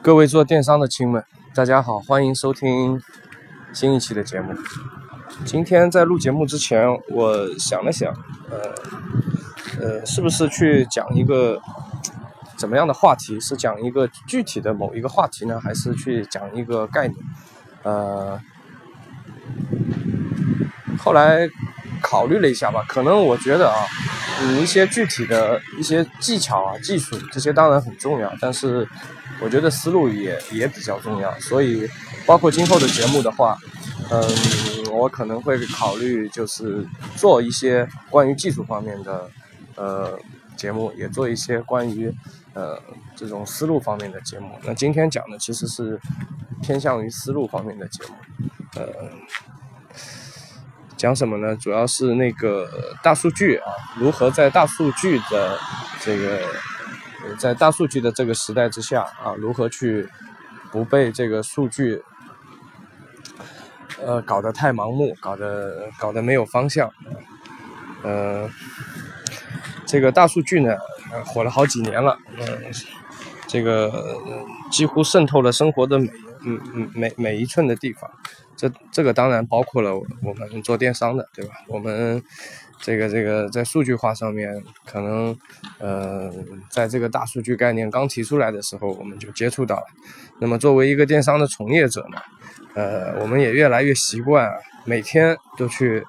[0.00, 1.22] 各位做电商的亲们，
[1.54, 3.02] 大家好，欢迎收听
[3.72, 4.54] 新一期的节目。
[5.44, 8.14] 今天在录节目之前，我想了想，
[8.48, 8.58] 呃，
[9.80, 11.60] 呃，是不是去讲一个
[12.56, 13.40] 怎么样的话题？
[13.40, 17.18] 是讲一个具体的某一个话题呢，还是去讲一个概念？
[17.82, 18.40] 呃，
[20.96, 21.48] 后来
[22.00, 23.84] 考虑了一下吧，可能我觉得啊，
[24.42, 28.88] 嗯，一些具体的一些技巧啊、技术这些当然很重要，但是
[29.40, 31.32] 我觉得思路也也比较重要。
[31.40, 31.88] 所以，
[32.26, 33.56] 包括今后的节目的话，
[34.10, 34.22] 嗯，
[34.92, 39.30] 我可能会考虑就是做一些关于技术方面的
[39.76, 40.18] 呃
[40.56, 42.12] 节目，也做一些关于
[42.54, 42.80] 呃
[43.16, 44.58] 这种思路方面的节目。
[44.64, 46.00] 那今天讲的其实是
[46.62, 48.14] 偏向于思路方面的节目，
[48.76, 49.10] 呃。
[50.96, 51.54] 讲什么呢？
[51.54, 52.68] 主要是那个
[53.04, 53.70] 大数据啊，
[54.00, 55.56] 如何在大数据的
[56.00, 56.40] 这个，
[57.36, 60.08] 在大数据的这个时代之下啊，如何去
[60.70, 62.02] 不被这个数据
[64.02, 66.90] 呃搞得太盲目，搞得搞得没有方向。
[68.02, 68.48] 呃，
[69.86, 70.76] 这个大数据呢，
[71.26, 72.72] 火了好几年了，嗯，
[73.46, 73.92] 这个
[74.70, 76.08] 几乎渗透了生活的每
[76.48, 78.10] 嗯嗯每每一寸的地方。
[78.56, 81.54] 这这个当然包括了我们做电商的，对吧？
[81.68, 82.20] 我们
[82.80, 84.52] 这个这个在数据化上面，
[84.84, 85.36] 可能
[85.78, 86.32] 呃，
[86.68, 89.86] 在这个大数据概念刚提出来的时候，我们就接触到了。
[90.40, 92.20] 那么作为一个电商的从业者呢，
[92.74, 94.50] 呃，我们也越来越习惯
[94.84, 96.02] 每天都去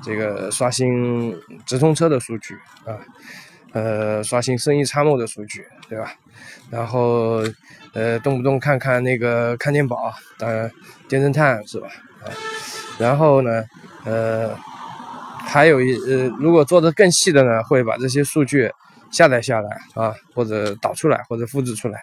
[0.00, 2.94] 这个刷新直通车的数据啊，
[3.72, 6.12] 呃刷新生意参谋的数据，对吧？
[6.70, 7.42] 然后。
[7.94, 10.70] 呃，动不动看看那个看电宝，当然
[11.08, 11.88] 电侦探是吧？
[12.98, 13.64] 然后呢，
[14.04, 14.54] 呃，
[15.40, 18.70] 还有一呃，如果做的更细的呢，会把这些数据
[19.10, 21.98] 下载下来啊，或者导出来，或者复制出来，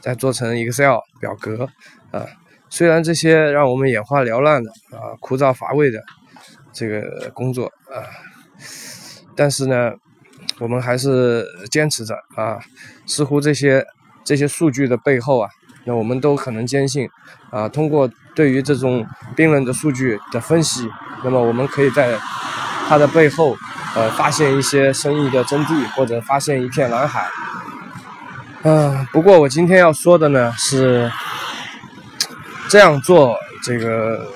[0.00, 1.68] 再做成 Excel 表格
[2.10, 2.26] 啊。
[2.70, 6.02] 虽然这些让我们眼花缭乱的啊，枯燥乏味的
[6.72, 8.08] 这个工作啊，
[9.36, 9.92] 但是呢，
[10.58, 12.58] 我们还是坚持着啊，
[13.06, 13.84] 似乎这些。
[14.28, 15.48] 这些数据的背后啊，
[15.84, 17.08] 那我们都可能坚信，
[17.50, 19.06] 啊，通过对于这种
[19.36, 20.90] 冰冷的数据的分析，
[21.22, 22.18] 那么我们可以在
[22.88, 23.56] 它的背后，
[23.94, 27.28] 呃，发现一些生意的真谛，或者发现一片蓝海。
[28.64, 31.08] 嗯，不过我今天要说的呢是，
[32.68, 34.26] 这样做这个，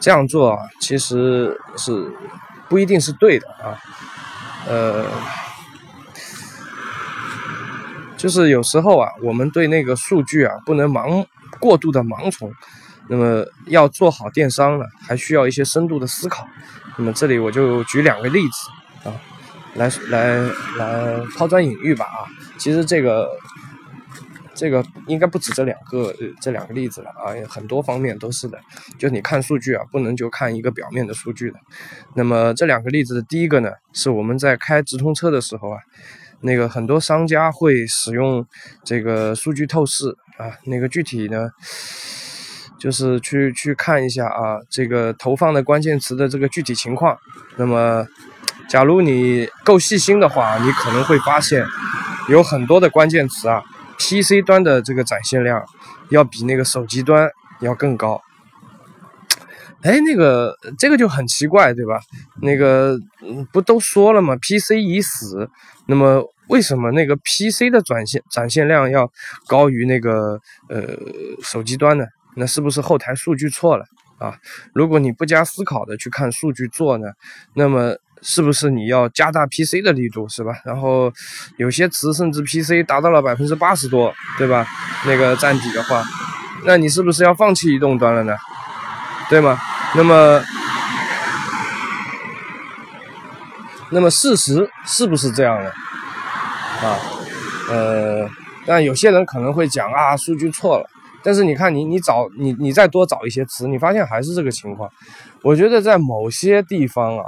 [0.00, 2.12] 这样做啊，其实是
[2.68, 3.78] 不一定是对的啊，
[4.66, 5.06] 呃。
[8.16, 11.24] 就是有时候啊，我们对那个数据啊不能盲
[11.60, 12.52] 过度的盲从，
[13.08, 16.44] 那么要做好电商呢，还需要一些深度的思考。
[16.96, 19.14] 那么这里我就举两个例子啊，
[19.74, 20.40] 来来
[20.76, 22.26] 来抛砖引玉吧啊。
[22.56, 23.30] 其实这个
[24.58, 28.58] 这个应该不止这两个这两个例子了啊，很多方面都是的。
[28.98, 31.58] 就你看数据啊，不能就看一个表面的数据的。
[32.14, 35.78] 那么这两个例子的第一个呢，是我们在开直通车的时候啊。
[36.40, 38.46] 那个很多商家会使用
[38.84, 41.50] 这个数据透视啊，那个具体呢，
[42.78, 47.18] 就是去去看一下啊，这个投放的关键词的这个具体情况。
[47.56, 48.06] 那么，
[48.68, 51.66] 假如你够细心的话，你可能会发现
[52.28, 53.60] 有很多的关键词啊
[53.98, 55.62] ，PC 端的这个展现量
[56.10, 57.28] 要比那个手机端
[57.60, 58.22] 要更高。
[59.82, 62.00] 哎，那个这个就很奇怪，对吧？
[62.42, 62.98] 那个
[63.52, 65.48] 不都说了吗？PC 已死。
[65.86, 69.10] 那么为什么那个 PC 的展现展现量要
[69.46, 70.82] 高于那个呃
[71.42, 72.04] 手机端呢？
[72.34, 73.84] 那是不是后台数据错了
[74.18, 74.36] 啊？
[74.74, 77.06] 如果你不加思考的去看数据做呢，
[77.54, 80.52] 那么是不是你要加大 PC 的力度是吧？
[80.64, 81.12] 然后
[81.56, 84.66] 有些词甚至 PC 达到了百分之八十多，对吧？
[85.06, 86.02] 那个占比的话，
[86.64, 88.36] 那你是不是要放弃移动端了呢？
[89.30, 89.58] 对吗？
[89.94, 90.42] 那么，
[93.90, 95.70] 那么事实是不是这样的？
[95.70, 96.98] 啊，
[97.70, 98.28] 呃，
[98.66, 100.88] 但有些人可能会讲啊，数据错了。
[101.22, 104.88] 但是你看，你你找你你再多找一些词，你发现还是这个情况。
[105.42, 107.24] 我觉得在某些地方啊，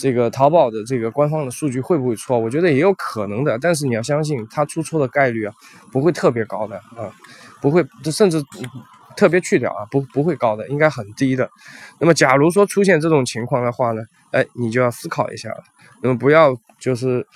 [0.00, 2.38] 这个淘宝的这个官方的数据会不会错？
[2.38, 3.58] 我觉得也有可能的。
[3.58, 5.54] 但是你要相信，它出错的概率啊，
[5.92, 7.12] 不会特别高的啊，
[7.60, 8.42] 不会，甚至。
[9.16, 11.50] 特别去掉啊，不不会高的，应该很低的。
[11.98, 15.62] 那么，假如说出现这种情况的话呢，哎，你就要思考一下了。
[16.00, 17.26] 那么，不要就是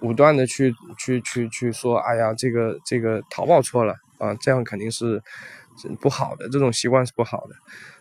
[0.00, 5.20] 武断的去去去去说，哎呀，这个这个淘宝错了啊，这样肯定是
[6.00, 7.54] 不好的，这种习惯是不好的。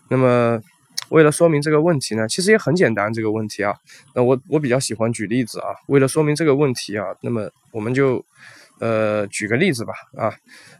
[0.08, 0.62] 那么，
[1.10, 3.74] 为了说明这个问题呢，其实也很简单，这个问题啊，
[4.13, 5.68] 那我我比较喜欢举例子啊。
[5.88, 8.24] 为了说明这个问题啊，那么我们就
[8.80, 10.34] 呃，举个例子吧，啊，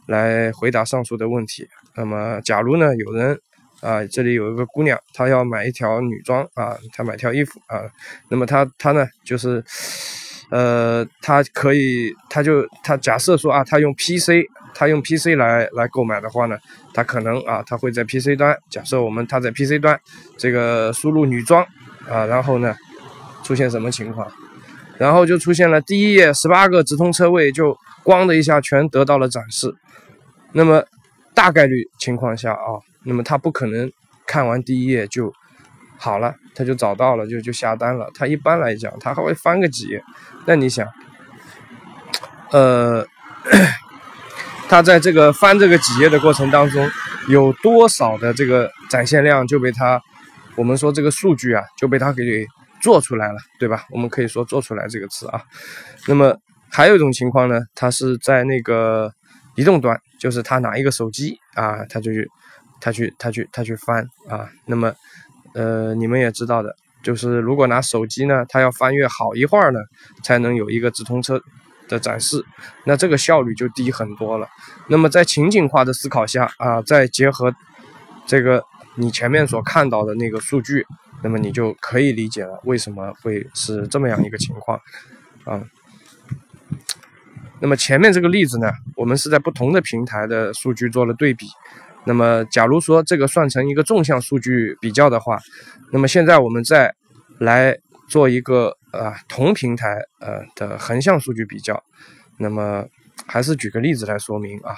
[0.06, 1.68] 来回答上述的问题。
[1.94, 3.40] 那么，假如呢，有人
[3.80, 7.80] 啊，这里有一个姑娘，她要买一条女装啊，她买条衣服啊，
[8.28, 9.64] 那么她她呢，就是，
[10.50, 16.56] 呃，他可以，他就他假设说啊，他用 PC，他用 PC 来来购买的话呢，
[16.94, 19.98] 他可能啊，他会在 PC 端，假设我们他在 PC 端
[20.36, 21.66] 这个输入女装
[22.08, 22.76] 啊，然后呢，
[23.42, 24.30] 出现什么情况？
[24.98, 29.74] 然后就出现了第一页十八个直通车位，就咣的一下全得到了展示。
[30.52, 30.82] 那么
[31.34, 33.90] 大概率情况下啊，那么他不可能
[34.26, 35.30] 看完第一页就
[35.98, 38.10] 好了，他就找到了就就下单了。
[38.14, 40.02] 他一般来讲他还会翻个几页。
[40.46, 40.86] 那你想，
[42.50, 43.06] 呃，
[44.68, 46.90] 他在这个翻这个几页的过程当中，
[47.28, 50.00] 有多少的这个展现量就被他，
[50.54, 52.46] 我们说这个数据啊就被他给。
[52.82, 53.86] 做出来了，对吧？
[53.90, 55.42] 我们可以说“做出来”这个词啊。
[56.06, 56.36] 那么
[56.70, 59.10] 还有一种情况呢，他是在那个
[59.56, 62.28] 移动端，就是他拿一个手机啊，他就去，
[62.78, 64.46] 他去，他去，他去翻啊。
[64.66, 64.92] 那么，
[65.56, 69.80] 呃，你们也知道的，就是如果拿手机呢，它要翻阅好一会儿呢，
[70.22, 71.42] 才能有一个直通车
[71.88, 72.44] 的展示，
[72.84, 74.46] 那这个效率就低很多了。
[74.86, 77.52] 那么在情景化的思考下啊，再结合
[78.26, 78.62] 这个
[78.96, 80.86] 你前面所看到的那个数据。
[81.22, 84.78] 那么你就可以理解了，为什么会是这么样一个情况，
[85.44, 85.64] 啊？
[87.58, 91.46] 那么前面这个例子呢，我们是在不同的平台的数据做了对比。
[92.06, 95.38] 那么假如说这个算成一个纵向数据比较的话，
[95.92, 96.94] 那么现在我们再
[97.38, 97.76] 来
[98.08, 101.82] 做一个啊同平台呃的横向数据比较。
[102.38, 102.86] 那么
[103.26, 104.76] 还是举个例子来说明啊。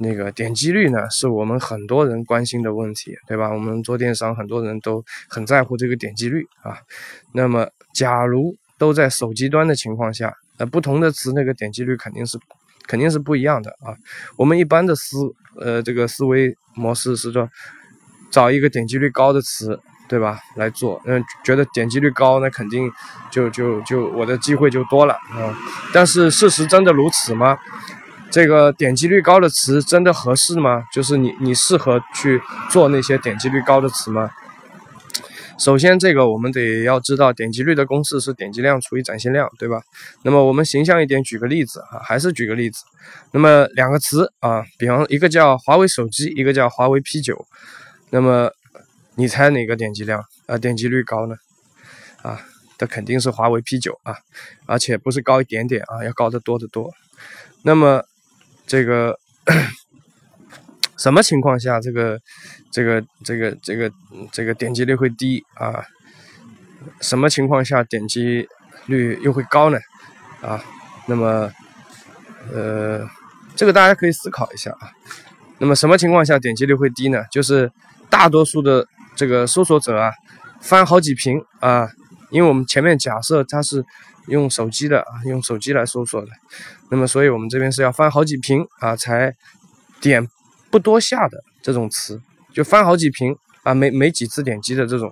[0.00, 3.50] 那个点击率呢，是我们很多人关心的问题，对吧？
[3.50, 6.78] 我们做电商，很多人都很在乎这个点击率啊。
[7.32, 12.38] 那么，假如都在手机端的情况下，呃，不同的词那个点击率肯定是
[12.88, 13.94] 肯定是不一样的啊。
[14.36, 15.16] 我们一般的思
[15.60, 17.48] 呃这个思维模式是说，
[18.32, 20.40] 找一个点击率高的词，对吧？
[20.56, 22.90] 来做，嗯，觉得点击率高，那肯定
[23.30, 25.54] 就就就我的机会就多了啊。
[25.92, 27.58] 但是事实真的如此吗？
[28.30, 30.84] 这个点击率高的词真的合适吗？
[30.92, 34.30] 就是你你适合去做那些点击率高的词吗？
[35.58, 39.82] 首先，这个我们得要知道点击率的公式是点击量除以展现量，对吧？
[40.22, 42.84] 那么我们形象一点，举个例子啊，还是举个例子。
[43.32, 47.44] 那么两个词啊，比方一个叫华为手机，一个叫华为 P9，
[48.10, 48.52] 那么
[49.16, 51.34] 你猜哪个点击量啊点击率高呢？
[52.22, 52.40] 啊，
[52.78, 54.16] 这肯定是华为 P9 啊，
[54.66, 56.94] 而且不是高一点点啊，要高得多得多。
[57.62, 58.04] 那么
[58.64, 59.18] 这个
[60.98, 62.18] 什么情况下，这个
[62.70, 63.90] 这个这个这个
[64.32, 65.82] 这个点击率会低啊？
[67.00, 68.46] 什么情况下点击
[68.86, 69.78] 率又会高呢？
[70.42, 70.62] 啊，
[71.06, 71.50] 那么
[72.52, 73.08] 呃，
[73.56, 74.90] 这个大家可以思考一下啊。
[75.58, 77.24] 那么什么情况下点击率会低呢？
[77.30, 77.70] 就是
[78.10, 78.86] 大多数的
[79.16, 80.12] 这个搜索者啊，
[80.60, 81.88] 翻好几屏啊，
[82.30, 83.84] 因为我们前面假设它是。
[84.28, 86.28] 用手机的啊，用手机来搜索的，
[86.90, 89.32] 那么所以我们这边是要翻好几屏啊，才
[90.02, 90.28] 点
[90.70, 92.20] 不多下的这种词，
[92.52, 95.10] 就翻好几屏啊，没没几次点击的这种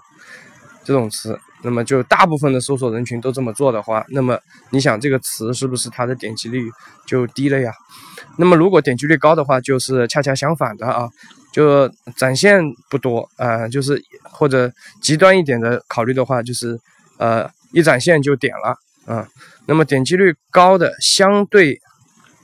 [0.85, 4.39] 这种词，那么就大部分的搜索人群都这么做的话，那么
[4.71, 6.71] 你想这个词是不是它的点击率
[7.07, 7.73] 就低了呀？
[8.39, 11.09] 那么如果点击率高的话，就是恰恰相反的啊，
[11.53, 16.79] 就展现不多啊，就是或者极端一点的考虑的话，就是
[17.19, 18.77] 呃一展现就点了。
[19.07, 19.25] 啊，
[19.67, 21.79] 那么点击率高的相对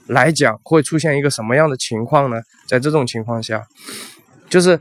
[0.07, 2.41] 来讲会出现一个什么样的情况呢？
[2.67, 3.67] 在这种情况下，
[4.49, 4.81] 就是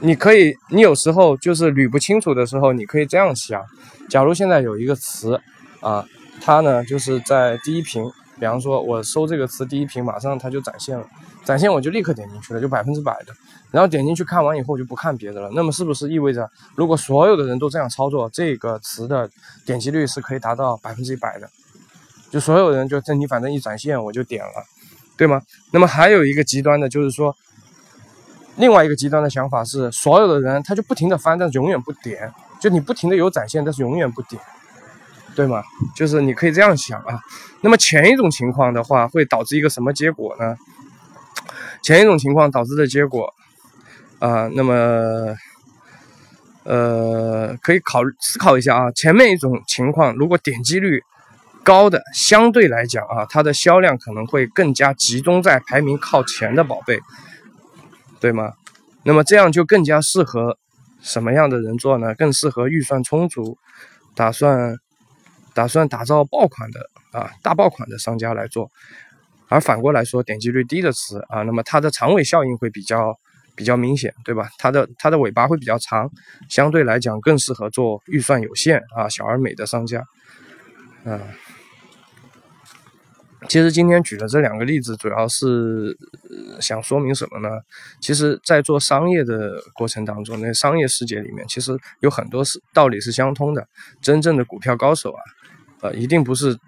[0.00, 3.62] 你可以，你有时候就是捋不清楚的时候，你可以这样想：
[4.08, 5.40] 假如现在有一个词
[5.80, 6.06] 啊，
[6.40, 8.04] 它呢就是在第一屏，
[8.38, 11.06] 比方说我搜这个词第一屏，马上它就展现了，
[11.44, 13.32] 展现我就立刻点进去了，就百分之百的。
[13.72, 19.28] 然后点进去看完以后就不看别的了，那么是不是意味着如果所有的人都这样操作，这个词的
[19.66, 21.50] 点击率是可以达到百分之一百的？
[22.36, 24.62] 就所有人就这你反正一展现我就点了，
[25.16, 25.40] 对吗？
[25.70, 27.34] 那么还有一个极端的就是说，
[28.56, 34.38] 另外一个极端的想法是，所有的人他就不停的翻，但是永远不点，就你不停的有展现，但是永远不点，
[35.34, 35.62] 对吗？
[35.96, 37.18] 就是你可以这样想啊。
[37.62, 40.54] 那么前一种情况的话，会导致一个什么结果呢？
[41.82, 43.32] 前一种情况导致的结果。
[44.18, 45.34] 啊，那么，
[46.64, 48.90] 呃，可以考思考一下啊。
[48.92, 51.02] 前面一种情况，如果点击率
[51.66, 57.00] 高的，相对来讲啊，它的销量可能会更加集中在排名靠前的宝贝，
[58.20, 58.52] 对吗？
[59.02, 60.56] 那么这样就更加适合
[61.00, 62.14] 什么样的人做呢？
[62.14, 63.58] 更适合预算充足、
[64.14, 64.78] 打算
[65.54, 68.70] 打算打造爆款的啊大爆款的商家来做，
[69.48, 73.18] 而反过来说，点击率低的词啊，那么它的长尾效应会比较
[73.56, 74.48] 比较明显，对吧？
[74.58, 76.08] 它的它的尾巴会比较长，
[76.48, 80.04] 相对来讲更适合做预算有限啊小而美的商家，
[81.04, 81.20] 嗯。
[83.48, 85.96] 其实今天举的这两个例子，主要是
[86.58, 87.48] 想说明什么呢？
[88.00, 93.68] 其实，在做商业的过程当中，那商业世界里面，其实有很多是道理是相通的。
[94.00, 95.20] 真正的股票高手啊，
[95.82, 96.58] 呃，一定不是，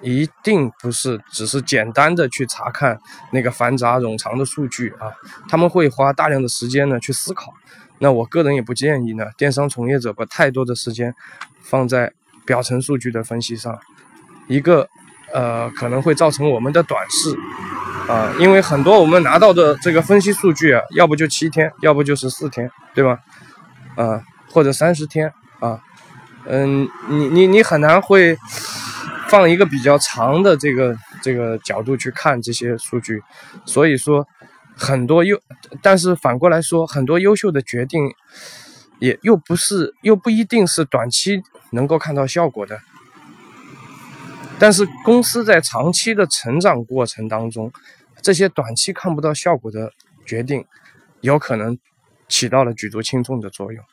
[0.00, 2.98] 一定不是只是简单的去查看
[3.32, 5.12] 那个繁杂冗长的数据啊，
[5.48, 7.52] 他们会花大量的时间呢去思考。
[7.98, 11.12] 那我个人也不建议呢，电商从业者把太多的时间
[11.60, 12.12] 放在
[12.46, 13.76] 表层数据的分析上，
[14.46, 14.88] 一个。
[15.32, 17.36] 呃，可能会造成我们的短视，
[18.06, 23.18] 啊，因为很多我们拿到的这个分析数据啊，要不就七天，要不就十四天，对吧？
[23.96, 25.80] 啊，或者三十天啊，
[26.46, 28.36] 嗯，你你你很难会
[29.28, 33.22] 放一个比较长的这个这个角度去看这些数据，
[33.64, 34.26] 所以说
[34.76, 35.40] 很多优，
[35.80, 38.12] 但是反过来说，很多优秀的决定
[38.98, 42.80] 也又不是，又不一定是短期能够看到效果的。
[44.62, 47.72] 但是公司在长期的成长过程当中，
[48.22, 49.90] 这些短期看不到效果的
[50.24, 50.64] 决定，
[51.20, 51.76] 有可能
[52.28, 53.84] 起到了举足轻重的作用，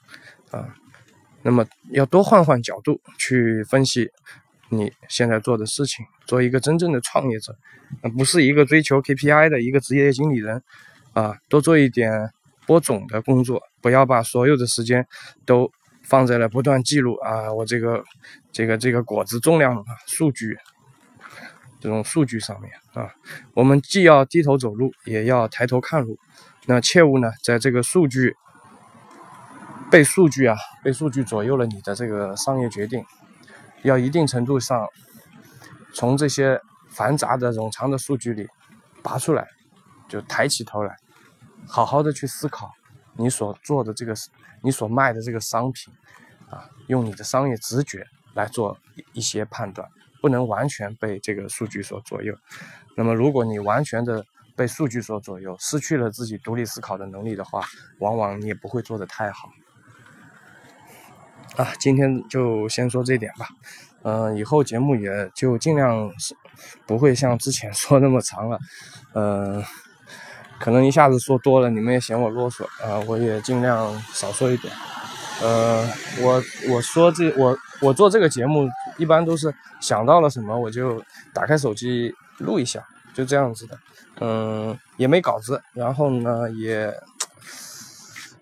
[0.51, 0.69] 啊，
[1.41, 4.11] 那么要多换换角度去分析
[4.69, 7.57] 你现在做的事情，做一个真正的创业者，
[8.15, 10.61] 不是一个追求 KPI 的一个职业经理人，
[11.13, 12.11] 啊，多做一点
[12.67, 15.07] 播种的工作，不要把所有的时间
[15.47, 15.71] 都。
[16.09, 18.03] 放在了不断记录啊，我这个
[18.51, 20.57] 这个这个果子重量啊数据
[21.79, 23.13] 这种数据上面啊，
[23.53, 26.17] 我们既要低头走路，也要抬头看路。
[26.65, 28.35] 那切勿呢，在这个数据
[29.89, 33.05] 被数据啊被数据左右了你的这个商业决定，
[33.83, 34.87] 要一定程度上
[35.93, 38.47] 从这些繁杂的冗长的数据里
[39.01, 39.47] 拔出来，
[40.07, 40.97] 就抬起头来，
[41.67, 42.71] 好好的去思考
[43.19, 44.15] 你所做的这个。
[44.61, 45.93] 你所卖的这个商品，
[46.49, 48.77] 啊，用你的商业直觉来做
[49.13, 49.87] 一些判断，
[50.21, 52.35] 不能完全被这个数据所左右。
[52.97, 54.25] 那么，如果你完全的
[54.57, 57.63] 被数据所左右，失去了自己独立思考的能力的话，
[57.99, 59.49] 往往你也不会做得太好。
[61.55, 63.47] 啊，今天就先说这点吧。
[64.01, 66.35] 嗯，以后节目也就尽量是
[66.85, 68.59] 不会像之前说那么长了。
[69.13, 69.63] 嗯。
[70.59, 74.73] 可能一下子说多了，你们也嫌我啰嗦啊，我也尽量少说一点。
[75.41, 75.87] 呃，
[76.21, 81.01] 我我说这我我做这个节目一般都是想到了什么我就
[81.33, 83.79] 打开手机录一下，就这样子的。
[84.19, 86.93] 嗯，也没稿子，然后呢也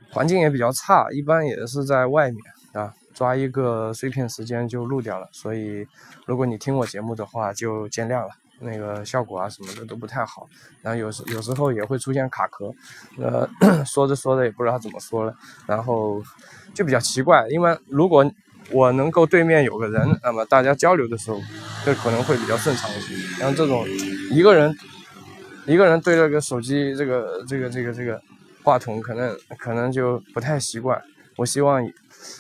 [0.10, 2.44] 环境也比较差，一般也是在外面
[2.74, 5.30] 啊，抓一个碎片时间就录掉了。
[5.32, 5.86] 所以
[6.26, 8.30] 如果你听我节目的话，就见谅了。
[8.60, 10.50] 那个效果啊什么的都不太好，
[10.82, 12.74] 然后有时有时候也会出现卡壳，
[13.18, 13.48] 呃，
[13.86, 15.36] 说着说着也不知道怎么说了，
[15.68, 16.22] 然后
[16.74, 17.48] 就比较奇怪。
[17.50, 18.30] 因为如果
[18.72, 21.40] 我能够对面有个人，那么大家交流的时候，
[21.86, 23.16] 就可能会比较顺畅一些。
[23.38, 23.88] 像这种
[24.32, 24.76] 一个人
[25.66, 28.22] 一个人对着个手机，这个这个这个这个
[28.64, 31.02] 话筒，可能可能就不太习惯。
[31.36, 31.82] 我希望。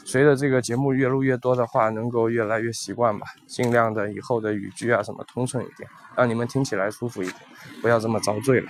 [0.05, 7.37] 随着这个节目越录越多的话，能够越来越习惯吧，尽量的以后的语句啊什么通顺一点，让你们听起来舒服一点，
[7.81, 8.69] 不要这么遭罪了。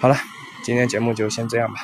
[0.00, 0.16] 好了，
[0.64, 1.80] 今天节目就先这样吧。